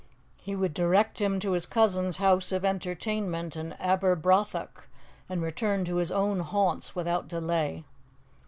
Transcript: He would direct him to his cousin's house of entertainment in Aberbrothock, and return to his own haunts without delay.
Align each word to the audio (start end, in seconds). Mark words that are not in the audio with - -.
He 0.41 0.55
would 0.55 0.73
direct 0.73 1.21
him 1.21 1.39
to 1.41 1.51
his 1.51 1.67
cousin's 1.67 2.17
house 2.17 2.51
of 2.51 2.65
entertainment 2.65 3.55
in 3.55 3.73
Aberbrothock, 3.73 4.87
and 5.29 5.43
return 5.43 5.85
to 5.85 5.97
his 5.97 6.11
own 6.11 6.39
haunts 6.39 6.95
without 6.95 7.27
delay. 7.27 7.83